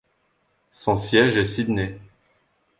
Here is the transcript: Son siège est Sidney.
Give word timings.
Son 0.71 0.95
siège 0.95 1.37
est 1.37 1.45
Sidney. 1.45 1.99